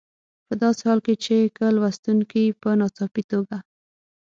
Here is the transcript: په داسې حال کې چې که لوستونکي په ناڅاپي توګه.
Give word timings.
په 0.47 0.53
داسې 0.61 0.81
حال 0.87 0.99
کې 1.05 1.13
چې 1.23 1.37
که 1.55 1.65
لوستونکي 1.75 2.43
په 2.61 2.69
ناڅاپي 2.79 3.23
توګه. 3.31 3.57